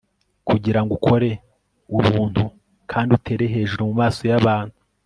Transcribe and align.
Kugirango 0.47 0.91
ukore 0.97 1.29
ubuntu 1.97 2.43
kandi 2.91 3.09
utere 3.17 3.43
hejuru 3.53 3.87
mumaso 3.89 4.21
yabantu 4.31 4.75